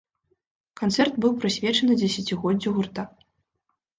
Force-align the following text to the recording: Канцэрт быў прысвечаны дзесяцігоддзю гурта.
Канцэрт 0.79 1.13
быў 1.25 1.35
прысвечаны 1.43 1.97
дзесяцігоддзю 2.01 2.69
гурта. 2.79 3.03